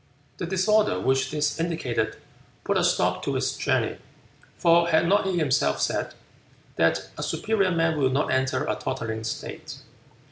The 0.37 0.47
disorder 0.47 0.99
which 0.99 1.29
this 1.29 1.59
indicated 1.59 2.15
put 2.63 2.75
a 2.75 2.83
stop 2.83 3.21
to 3.23 3.35
his 3.35 3.55
journey; 3.55 3.97
for 4.57 4.87
had 4.87 5.07
not 5.07 5.27
he 5.27 5.37
himself 5.37 5.79
said 5.79 6.15
"that 6.77 7.09
a 7.19 7.21
superior 7.21 7.69
man 7.69 7.99
will 7.99 8.09
not 8.09 8.31
enter 8.31 8.63
a 8.63 8.73
tottering 8.73 9.23
state." 9.23 9.77